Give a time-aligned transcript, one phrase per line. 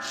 [0.00, 0.06] 大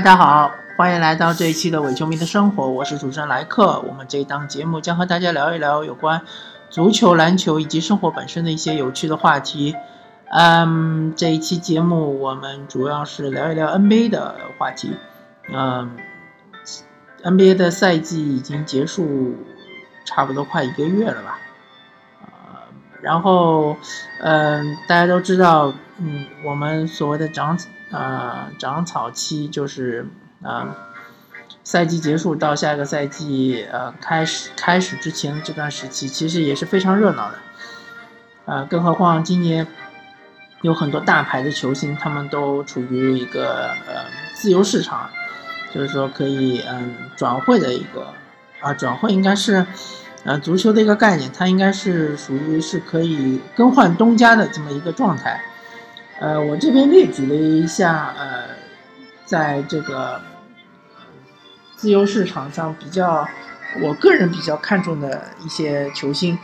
[0.00, 3.80] 家好，欢迎来到这一期的伪球迷的生活，我是主持人莱克。
[3.86, 6.22] 我们这一档节目将和大家聊一聊有关
[6.68, 9.76] 足球、篮球以及生活本身的一些有趣的话题。
[10.30, 14.96] 嗯，这一期节目我们主要是聊一聊 NBA 的话题。
[15.52, 15.96] 嗯
[17.24, 19.36] ，NBA 的赛季已经结束，
[20.04, 21.38] 差不多快一个月了吧？
[22.22, 22.28] 呃，
[23.02, 23.76] 然后，
[24.20, 27.58] 嗯，大家都知道，嗯，我们所谓的长。
[27.90, 30.04] 呃，长草期就是
[30.42, 30.66] 呃，
[31.62, 37.38] 赛季结束到下一个赛季呃开始开始之前这段时期，其实也是非常热闹的。
[38.46, 39.64] 呃，更何况今年
[40.62, 45.08] 有很多大牌的球星，他们都处于一个呃自由市场，
[45.74, 48.06] 就是说可以嗯转会的一个
[48.60, 49.66] 啊转会应该是
[50.22, 55.42] 呃足球的一个概念，它应该是属于是可以更换东家的这么一个状态。
[56.20, 58.44] 呃，我这边列举了一下，呃，
[59.24, 60.20] 在这个
[61.74, 63.26] 自由市场上比较，
[63.82, 66.38] 我个人比较看重的一些球星，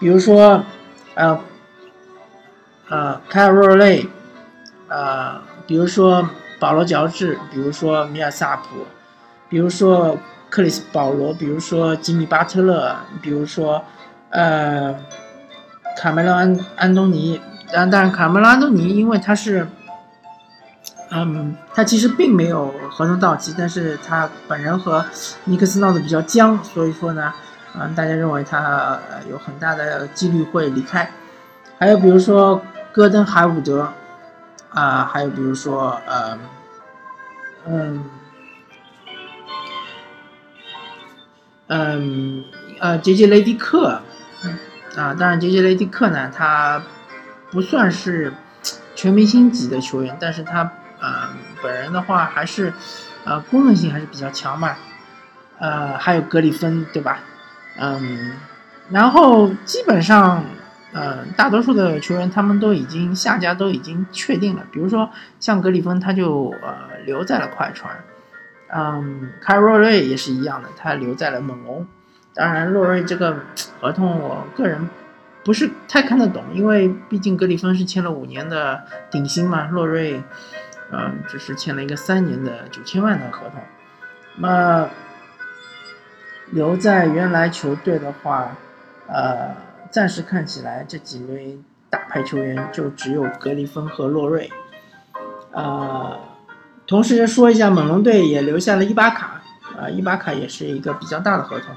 [0.00, 0.64] 比如说，
[1.14, 1.40] 呃，
[2.88, 4.08] 呃，凯尔若雷，
[4.88, 8.86] 呃，比如说保罗乔治，比如说米尔萨普，
[9.48, 10.16] 比如说
[10.48, 13.84] 克里斯保罗，比如说吉米巴特勒，比如说，
[14.30, 14.94] 呃，
[15.96, 17.40] 卡梅隆安安东尼。
[17.72, 19.66] 但但卡梅拉多尼，因为他是，
[21.10, 25.04] 嗯，他其实并没有合同到期，但是他本人和
[25.44, 27.32] 尼克斯闹得比较僵，所以说呢，
[27.74, 28.96] 嗯，大家认为他
[29.28, 31.10] 有很大的几率会离开。
[31.78, 33.92] 还有比如说戈登海伍德，
[34.74, 36.38] 啊，还有比如说呃，
[37.66, 38.04] 嗯，
[41.68, 42.44] 嗯，
[42.80, 44.02] 呃，杰杰雷迪克，
[44.96, 46.82] 啊，当然杰杰雷迪克呢，他。
[47.50, 48.32] 不算是
[48.96, 51.28] 全明星级的球员，但是他呃
[51.62, 52.74] 本人的话还是
[53.22, 54.74] 呃功能性还是比较强嘛，
[55.60, 57.20] 呃还有格里芬对吧？
[57.78, 58.32] 嗯，
[58.90, 60.44] 然后基本上
[60.94, 67.94] 呃大多数的球员他们都已经下家都已经确定了，比如说像格里芬他就呃留在了快船，
[68.72, 71.86] 嗯，凯洛瑞也是一样的，他留在了猛龙。
[72.32, 73.40] 当然洛瑞这个
[73.80, 74.88] 合同我个人。
[75.44, 80.22] 不是太看得懂，因为毕竟格里芬是签了五年的顶薪嘛，洛瑞，
[80.90, 83.60] 嗯，只是签了一个三年的九千万的合同。
[84.38, 84.88] 那
[86.50, 88.56] 留在原来球队的话，
[89.06, 89.54] 呃，
[89.94, 91.56] 暂时看起来这几位
[91.88, 94.50] 大牌球员就只有格里芬和洛瑞。
[95.52, 96.18] 呃，
[96.84, 99.40] 同时说一下，猛龙队也留下了伊巴卡，
[99.78, 101.76] 啊，伊巴卡也是一个比较大的合同，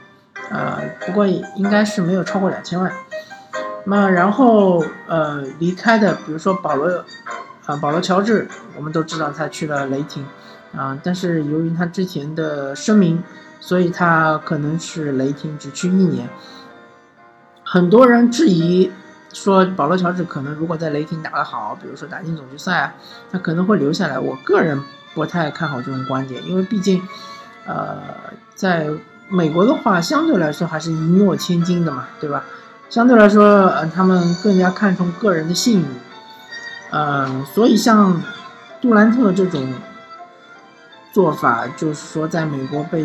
[0.49, 2.91] 呃，不过应该是没有超过两千万。
[3.85, 6.87] 那然后呃离开的，比如说保罗，
[7.67, 10.25] 啊保罗乔治，我们都知道他去了雷霆，
[10.75, 13.23] 啊但是由于他之前的声明，
[13.59, 16.27] 所以他可能是雷霆只去一年。
[17.69, 18.89] 很多人质疑
[19.33, 22.95] 说保罗乔治可能如果在雷霆打得好，比如说打进总决赛，
[23.29, 24.17] 他可能会留下来。
[24.17, 24.81] 我个人
[25.13, 27.01] 不太看好这种观点，因为毕竟，
[27.65, 27.97] 呃
[28.55, 28.87] 在
[29.27, 32.45] 美国的话，相对来说还是一诺千金的嘛，对吧？
[32.89, 35.85] 相对来说，呃，他们更加看重个人的信誉，
[36.91, 38.21] 呃，所以像
[38.81, 39.61] 杜兰特这种
[41.17, 43.03] 做法，就是说在美国被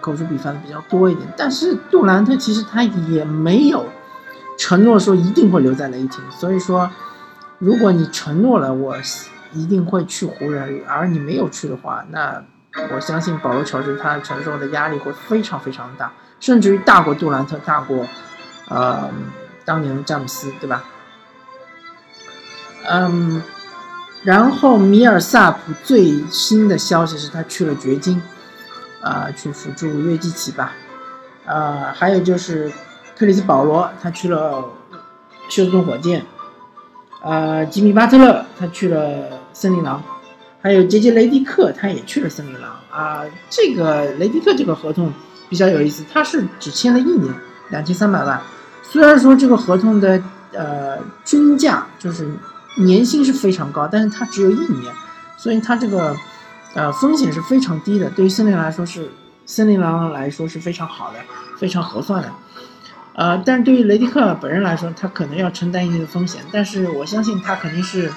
[0.00, 1.24] 口诛笔伐的比较多一点。
[1.36, 3.86] 但是杜兰特其实他也没有
[4.58, 6.90] 承诺说一定会留在雷霆，所以说，
[7.60, 8.96] 如果你承诺了我
[9.52, 12.42] 一定会去湖人，而你没有去的话，那
[12.92, 18.04] 我相信保罗乔治他承受的压力会非常非常大，甚至于大过杜兰特，大过。
[18.66, 19.08] 呃，
[19.64, 20.82] 当年的詹姆斯，对吧？
[22.88, 23.40] 嗯，
[24.24, 28.20] 然后米尔萨普最新的消息是他去了掘金，
[29.02, 30.72] 啊，去辅助约基奇吧。
[31.44, 32.72] 呃，还有就是
[33.16, 34.64] 克里斯保罗，他去了
[35.50, 36.24] 休斯顿火箭。
[37.22, 40.02] 呃，吉米巴特勒他去了森林狼，
[40.62, 42.70] 还有杰杰雷迪克他也去了森林狼。
[42.90, 45.12] 啊，这个雷迪克这个合同
[45.50, 47.30] 比较有意思，他是只签了一年，
[47.68, 48.40] 两千三百万。
[48.82, 50.22] 虽然说这个合同的
[50.52, 52.26] 呃均价就是
[52.76, 54.92] 年薪是非常高，但是它只有一年，
[55.36, 56.16] 所以它这个
[56.74, 58.10] 呃风险是非常低的。
[58.10, 59.10] 对于森林来说是
[59.46, 61.18] 森林狼来说是非常好的，
[61.58, 62.32] 非常合算的。
[63.14, 68.10] 呃，但是对于雷迪克本人来说，他可能要承担一定的风险，但是我相信他肯定是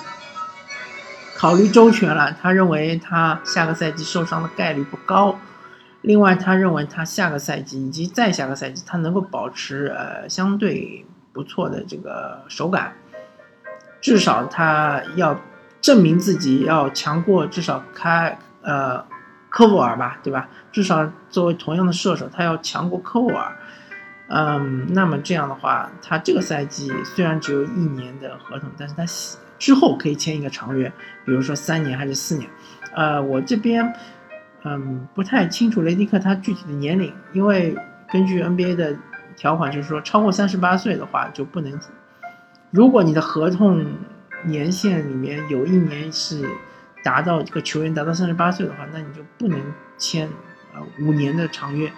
[1.35, 2.35] 考虑周全了。
[2.41, 5.37] 他认为他下个赛季受伤的概率不高。
[6.01, 12.93] 另外，他认为他下个赛季以及再下个赛季，他能够保持呃相对不错的这个手感，
[14.01, 15.39] 至少他要
[15.81, 19.03] 证明自己要强过至少开呃
[19.49, 20.47] 科沃尔吧，对吧？
[20.71, 23.55] 至少作为同样的射手，他要强过科沃尔。
[24.29, 29.05] 嗯，那么这样的话，他这个赛季虽然只有一年的合同，但是他
[29.57, 30.91] 之后可以签一个长约，
[31.25, 32.49] 比如说三年还是四年。
[32.93, 33.93] 呃，我这边
[34.63, 37.75] 嗯不太清楚雷迪克他具体的年龄，因为
[38.11, 38.95] 根据 NBA 的
[39.37, 41.79] 条款就是说，超过三十八岁的话就不能。
[42.71, 43.85] 如果你的合同
[44.45, 46.47] 年限里面有一年是
[47.03, 49.59] 达到这个球员达到三十八岁的话，那你就不能
[49.97, 50.29] 签
[50.73, 51.91] 呃五年的长约。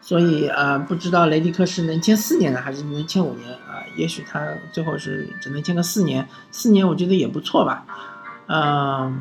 [0.00, 3.84] 所以呃，不知道雷迪克是能签四年的，还是能签五年啊？
[3.94, 4.40] 也许他
[4.72, 7.84] 最后是只能签个四年，四年我觉得也不错吧。
[8.46, 9.20] 嗯，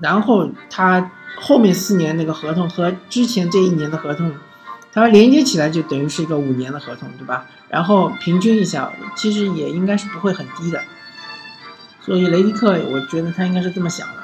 [0.00, 4.32] 然后他后面四年那个合同和之前这一年的合同，
[4.94, 7.44] 它连接起来就等于是一个五年的合同，对吧？
[7.68, 10.80] 然后平均一下，其实也应该是不会很低的。
[12.00, 14.22] 所以雷迪克，我觉得他应该是这么想的。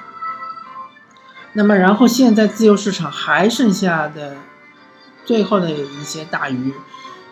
[1.53, 4.37] 那么，然后现在自由市场还剩下的。
[5.23, 6.75] 最后的一些大鱼，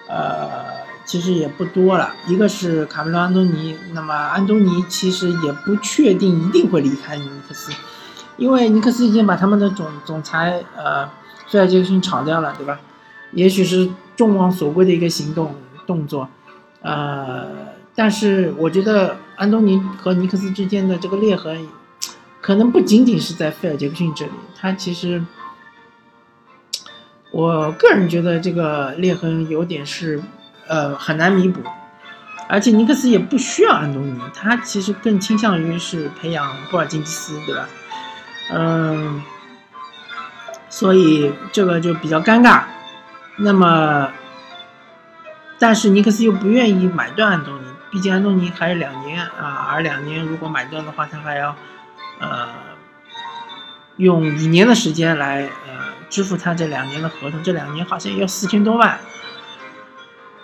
[0.09, 0.63] 呃，
[1.05, 2.15] 其实也不多了。
[2.29, 7.73] 一个是卡梅隆·安东尼，那么安东尼其实也不确定一定会离开尼克斯，
[8.37, 11.09] 因为尼克斯已经把他们的总总裁呃
[11.49, 12.79] 菲尔杰克逊炒掉了，对吧？
[13.33, 15.55] 也许是众望所归的一个行动
[15.87, 16.29] 动作，
[16.83, 17.47] 呃，
[17.95, 21.69] 但是我觉得安东尼和尼克斯之间的这个裂痕，
[22.41, 25.25] 可能不仅仅是在菲尔杰克逊这里，他其实。
[27.31, 30.23] 我个人觉得这个裂痕有点是，
[30.67, 31.61] 呃，很难弥补，
[32.49, 37.69] 而且尼克斯也不需要安东尼，他其实更倾向于是培养波尔津吉斯，对吧？
[38.51, 39.23] 嗯，
[40.71, 42.63] 所以这个就比较尴尬。
[43.39, 44.11] 那么，
[45.59, 51.57] 但是尼克斯又不愿意买断安东尼，毕竟安东尼还是两年啊，而两年如果买断的话，他还要，
[52.21, 52.49] 呃，
[53.97, 55.89] 用五年的时间来，呃。
[56.11, 58.99] 支付他这两年的合同，这两年好像要四千多万。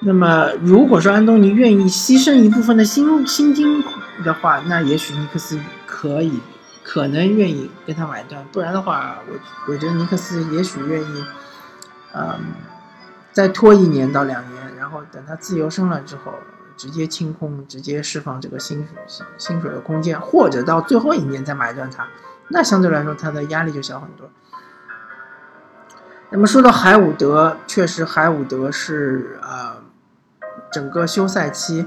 [0.01, 3.83] 那么，如果说安东尼愿意牺牲一部分的薪薪金
[4.23, 6.39] 的话，那也许尼克斯可以，
[6.83, 8.45] 可能愿意跟他买断。
[8.53, 11.25] 不然的话，我我觉得尼克斯也许愿意，
[12.13, 12.45] 嗯，
[13.35, 16.33] 再拖一年到两年，然后等他自由身了之后，
[16.77, 22.07] 直接清空，直接释放这个薪薪薪水的空间，或者到最后一年再买断他，
[22.49, 24.31] 那相对来说他的压力就小很多。
[26.31, 29.77] 那么说到海伍德，确实海伍德是呃
[30.73, 31.87] 整个休赛期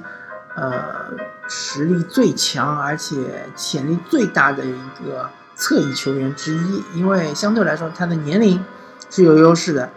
[0.56, 1.12] 呃
[1.48, 3.16] 实力最强而且
[3.56, 8.64] 潜力最大的一个侧翼球员之一，因为相对来说他的年龄
[9.10, 9.90] 是有优势的，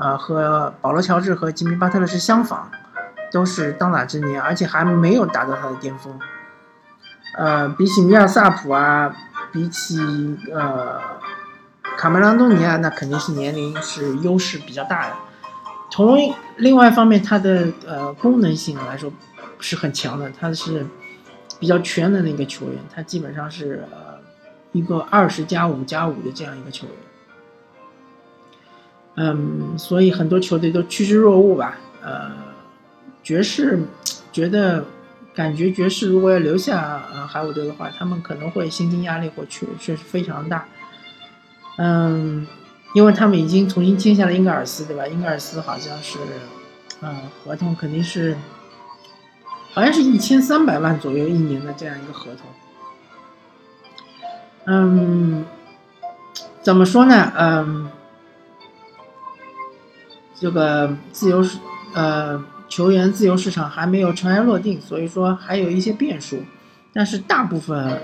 [0.00, 2.68] 呃和保罗乔治和吉米巴特勒是相仿，
[3.30, 6.18] 都是当打之年，而且还没有达到他的巅峰。
[7.36, 9.14] 呃，比起米尔萨普啊，
[9.52, 9.98] 比起
[10.52, 10.98] 呃。
[11.98, 15.16] 卡梅隆·东尼啊，那肯定是年龄是优势比较大的。
[15.90, 16.16] 同
[16.56, 19.12] 另外一方面，他的呃功能性来说
[19.58, 20.86] 是很强的，他是
[21.58, 24.18] 比较全能的一个球员，他基本上是呃
[24.72, 26.96] 一个二十加五加五的这样一个球员。
[29.22, 31.78] 嗯，所以很多球队都趋之若鹜吧。
[32.02, 32.30] 呃，
[33.22, 33.78] 爵士
[34.32, 34.82] 觉得
[35.34, 40.64] 感觉爵士如果要留下呃海伍德的话，他们可能会薪金压力会确确实非常大。
[41.76, 42.46] 嗯，
[42.94, 45.06] 因为他们已经重新签下了英格尔斯，对吧？
[45.06, 46.18] 英格尔斯好像是，
[47.02, 48.34] 嗯，合同肯定是，
[49.72, 52.48] 好像是一千三百万左右一年的这样一个合同。
[54.64, 55.44] 嗯，
[56.62, 57.32] 怎么说呢？
[57.36, 57.90] 嗯，
[60.40, 61.58] 这个自由市，
[61.94, 66.42] 呃，球员自由市场还没有尘埃落定，所以说还有一些变数。
[66.92, 68.00] 但是大部分，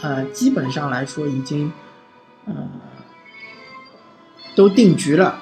[0.00, 1.72] 呃，基本上来说已经，
[2.44, 2.54] 呃。
[4.56, 5.40] 都定局了，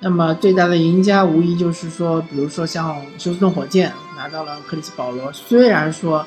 [0.00, 6.26] 那么最大的赢家无疑就是说，比如说像休斯顿火箭拿到了克里斯保罗，虽然说，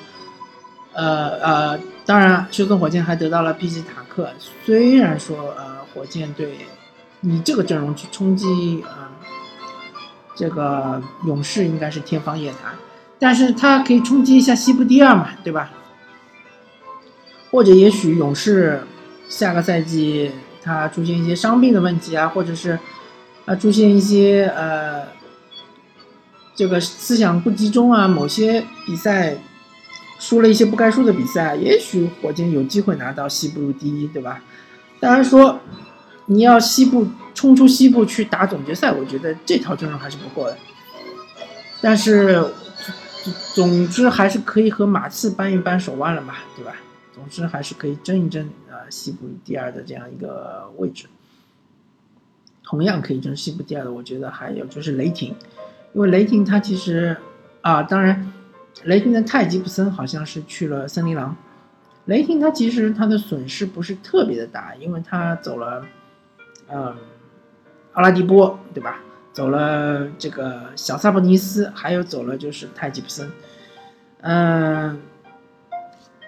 [0.91, 4.27] 呃呃，当然休斯顿火箭还得到了皮奇塔克，
[4.65, 6.57] 虽然说呃火箭队
[7.21, 9.07] 以这个阵容去冲击呃
[10.39, 12.71] 这个勇士应该是天方夜谭，
[13.19, 15.69] 但是他可以冲击一下西部第二嘛，对吧？
[17.51, 18.83] 或者也许勇士
[19.27, 20.31] 下个赛季。
[20.61, 22.77] 他出现一些伤病的问题啊，或者是，
[23.45, 25.07] 啊出现一些呃，
[26.53, 29.37] 这个思想不集中啊，某些比赛
[30.19, 34.41] 输了一些不该输的比赛，也许火箭有机会拿到西部第一，对吧？
[34.99, 35.61] 当然说，
[36.31, 40.55] 你要西部冲出西部去打总决赛，我觉得这套阵容还是不够的。
[41.81, 42.45] 但是，
[43.55, 46.75] 总之还是可以和马刺扳一扳手腕了嘛，对吧？
[47.15, 51.07] 总之还是可以争一争啊，西部第二的这样一个位置。
[52.63, 55.33] 同样可以争西部第二的，我觉得还有就是雷霆，
[55.93, 57.17] 因为雷霆他其实
[57.61, 58.31] 啊，当然，
[58.83, 61.35] 雷霆的泰吉普森好像是去了森林狼。
[62.05, 65.83] 雷霆他其实他的损失不是特别的大，因为他走了，
[66.71, 66.95] 嗯，
[67.93, 68.99] 阿拉迪波，对吧？
[69.31, 73.31] 走了这个小萨博尼斯，还有走了就是泰吉普森，
[74.21, 74.99] 嗯，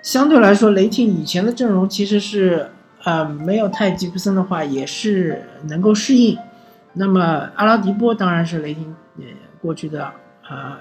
[0.01, 2.69] 相对来说，雷霆以前的阵容其实是，
[3.03, 6.37] 呃，没有泰吉普森的话也是能够适应。
[6.93, 9.25] 那么阿拉迪波当然是雷霆呃
[9.61, 10.05] 过去的
[10.47, 10.79] 啊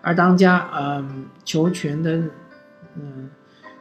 [0.00, 2.12] 二当家，嗯，球权的
[2.94, 3.28] 嗯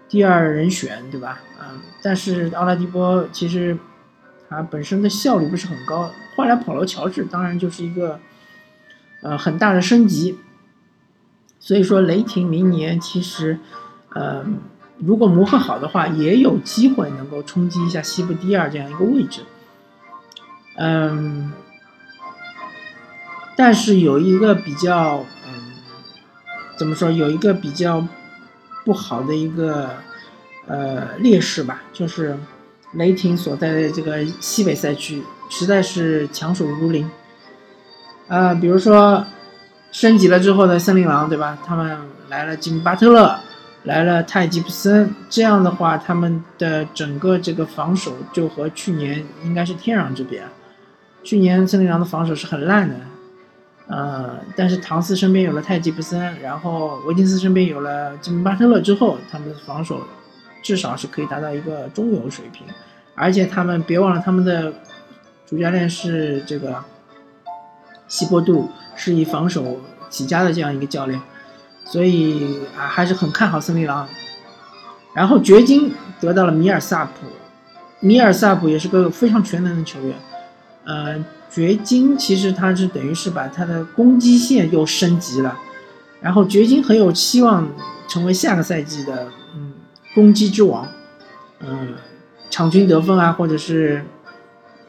[0.09, 1.39] 第二人选，对吧？
[1.61, 3.77] 嗯，但是阿拉迪波其实。
[4.49, 8.19] 他本身的效率不是很高，换来保罗乔治，当然就是一个，
[9.21, 10.39] 呃，很大的升级。
[11.59, 13.59] 所以说，雷霆明年其实，
[14.15, 14.43] 呃，
[14.97, 19.41] 如果磨合好的话，也有机会能够冲击一下西部第二这样一个位置。
[20.77, 21.53] 嗯，
[23.55, 25.73] 但是有一个比较，嗯，
[26.75, 27.11] 怎么说？
[27.11, 28.07] 有一个比较
[28.83, 29.97] 不好的一个，
[30.65, 32.35] 呃，劣势吧，就是。
[32.93, 37.07] 雷霆所在的这个西北赛区实在是强手如林，
[38.27, 39.23] 啊，比如说
[39.91, 41.57] 升级了之后的森林狼，对吧？
[41.63, 41.97] 他们
[42.29, 43.39] 来了吉米巴特勒，
[43.83, 50.43] 来了泰吉普森，这样的话，他们的整个这个防守就和去年应该是天壤之别。
[51.23, 52.95] 去年森林狼的防守是很烂的，
[53.87, 60.01] 呃，但是唐斯身边有了泰吉普森，然后维金斯身边有了吉米巴特勒之后，他们的防守。
[60.61, 62.65] 至少是可以达到一个中游水平，
[63.15, 64.73] 而且他们别忘了，他们的
[65.45, 66.83] 主教练是这个
[68.07, 71.19] 西波杜，是以防守起家的这样一个教练，
[71.85, 74.07] 所以啊还是很看好森林狼。
[75.13, 77.11] 然后掘金得到了米尔萨普，
[77.99, 80.15] 米尔萨普也是个非常全能的球员。
[80.85, 85.57] 呃，掘金其实他是等于是把他的攻击线又升级了，
[86.21, 87.67] 然后掘金很有希望
[88.07, 89.27] 成为下个赛季的。
[90.15, 90.87] 攻击之王，
[91.59, 91.95] 嗯，
[92.49, 94.03] 场均得分啊，或者是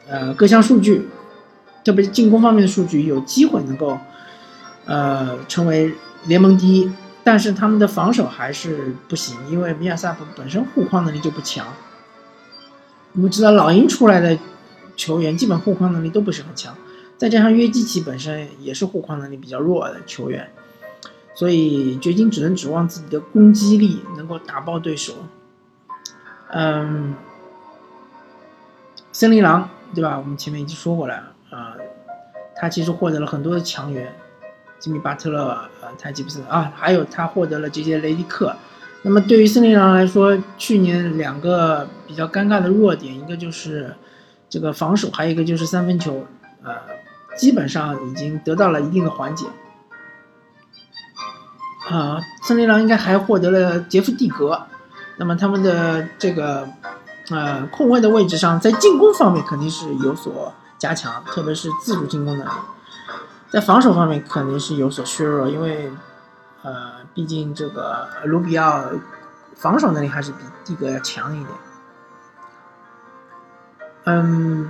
[0.07, 1.07] 呃各项数据，
[1.83, 3.97] 特别是进攻方面的数据，有机会能够
[4.85, 5.93] 呃成为
[6.25, 6.91] 联盟第一。
[7.23, 11.67] 但是他们的防守还是不行，因为米尔萨普本身护框能力就不强。
[13.13, 14.35] 我们知道老鹰出来的
[14.95, 16.75] 球员基本护框能力都不是很强，
[17.19, 20.49] 再加上约基奇本身也是护框能力比较弱的球员。
[21.33, 25.13] 所以掘金只能指望自己的攻击力能够打爆对手。
[26.49, 27.15] 嗯，
[29.11, 30.17] 森林狼对吧？
[30.17, 31.15] 我们前面已经说过了
[31.49, 31.75] 啊，
[32.55, 34.13] 他其实获得了很多的强援，
[34.79, 38.55] 吉米巴特勒、呃泰吉普森啊，还有他获得了这些雷迪克。
[39.03, 43.95] 那么对于森林狼来说，去年两个比较尴尬的弱点，一个就是
[44.49, 46.25] 这个防守，还有一个就是三分球，
[46.63, 46.75] 呃，
[47.35, 49.45] 基本上已经得到了一定的缓解。
[51.91, 54.65] 啊，森林狼应该还获得了杰夫蒂格，
[55.17, 56.65] 那么他们的这个
[57.29, 62.51] 呃控卫的位置上，在进攻方面肯定是有所加强，特别是自主进攻能力，
[63.49, 65.91] 在防守方面肯定是有所削弱，因为
[66.61, 68.83] 呃，毕竟这个卢比奥
[69.55, 71.49] 防守能力还是比蒂格要强一点。
[74.05, 74.69] 嗯，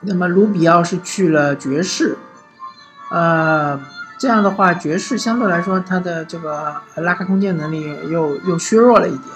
[0.00, 2.16] 那么卢比奥是去了爵士，
[3.10, 3.80] 呃。
[4.22, 9.34] 这样的话，爵士相对来说，他的这个拉开空间能力又又削弱了一点。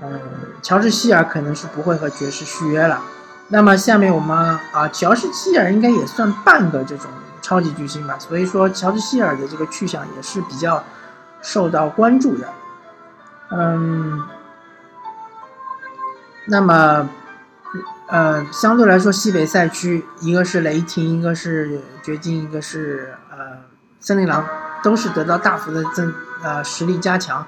[0.00, 0.18] 嗯，
[0.62, 3.02] 乔治希尔可能是不会和爵士续约了。
[3.48, 7.10] 那么下面我们啊，乔治希尔应该也算半个这种
[7.42, 8.16] 超级巨星吧。
[8.18, 10.82] 所以说，乔治希尔的这个去向也是比较
[11.42, 12.48] 受到关注的。
[13.50, 14.22] 嗯，
[16.46, 17.06] 那么。
[18.06, 23.36] 呃，相对来说，西北赛区一个是雷霆，一个是掘金，一个是呃
[24.00, 24.46] 森林狼，
[24.82, 27.46] 都是得到大幅的增呃实力加强，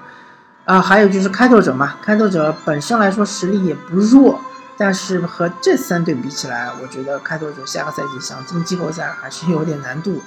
[0.65, 4.39] 啊，还有就是开拓者嘛，开拓者本身来说实力也不弱，
[4.77, 10.21] 但是和这三队比起来，我觉得开拓者下个赛季想进季后赛还是有点难度，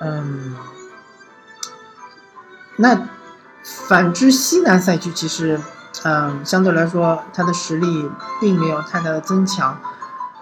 [0.00, 0.56] 嗯，
[2.76, 3.08] 那
[3.62, 5.60] 反之西南赛区其实。
[6.04, 8.08] 嗯，相对来说，它的实力
[8.40, 9.76] 并没有太大的增强。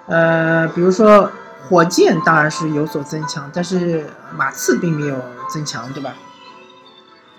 [0.07, 1.31] 呃，比如说
[1.69, 6.15] 火箭当然是有所增强，但是马刺并没有增强，对吧？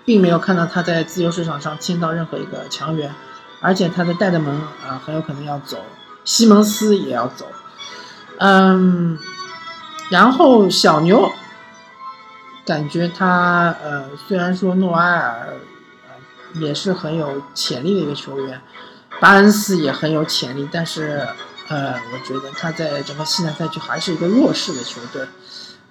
[0.04, 3.14] 并没有看到他在自由市场上签到任何一个强援。
[3.60, 4.54] 而且他的戴德蒙
[4.86, 5.78] 啊很有可能要走，
[6.24, 7.44] 西蒙斯也要走，
[8.38, 9.18] 嗯，
[10.10, 11.28] 然后小牛，
[12.64, 15.48] 感觉他呃虽然说诺埃尔
[16.54, 18.60] 也是很有潜力的一个球员，
[19.18, 21.26] 巴恩斯也很有潜力，但是
[21.68, 25.26] 呃我觉得他在整个西南赛区还是一个弱势的球队。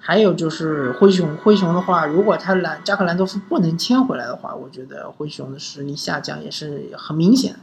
[0.00, 7.56] 还有就是灰熊，灰熊的话，如果他兰扎克兰多夫不能签回来的话，我觉得灰熊的实力下降也是很明显。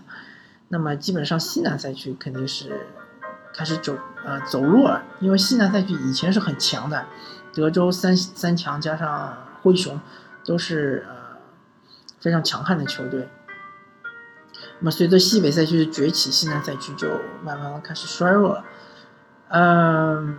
[0.68, 2.86] 那么基本上西南赛区肯定是
[3.52, 7.08] 开始走呃走弱了，因为西南赛区以前是很强的，
[7.52, 10.00] 德州三三强加上灰熊
[10.46, 11.40] 都是呃
[12.20, 13.28] 非常强悍的球队。
[14.86, 17.10] 那么随着西北赛区的崛起，西南赛区就
[17.44, 18.64] 慢慢开始衰弱了。
[19.48, 20.38] 嗯。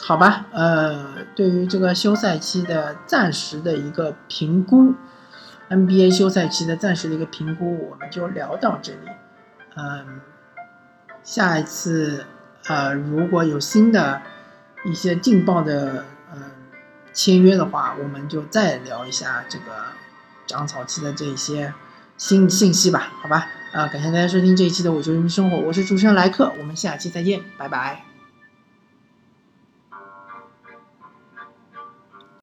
[0.00, 4.94] 好吧，呃，对于这个休赛期的暂时的一个评估
[5.70, 9.08] ，NBA 休赛期的暂时的一个评估，我们就聊到这里。
[9.76, 10.20] 嗯，
[11.22, 12.24] 下一次，
[12.66, 14.22] 呃，如果有新的
[14.84, 16.04] 一些劲爆的
[16.34, 16.40] 嗯
[17.12, 19.64] 签约的话，我们就再聊一下这个
[20.48, 21.72] 长草期的这些
[22.22, 23.12] 信信息吧。
[23.20, 28.11] 好吧，啊，感谢大家收听这一期的《我就人民生活》，我是主持人莱克，我们下期再见，拜拜。